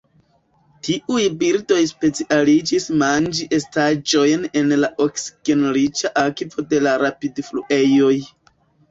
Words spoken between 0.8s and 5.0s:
Tiuj birdoj specialiĝis manĝi estaĵojn en la